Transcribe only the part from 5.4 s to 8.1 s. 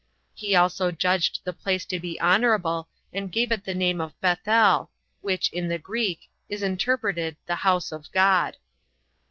in the Greek, is interpreted, The House